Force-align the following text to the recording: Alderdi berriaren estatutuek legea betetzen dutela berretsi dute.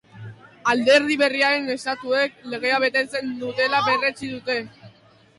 Alderdi 0.71 1.17
berriaren 1.21 1.67
estatutuek 1.73 2.39
legea 2.53 2.79
betetzen 2.85 3.29
dutela 3.43 3.83
berretsi 3.89 4.31
dute. 4.33 4.57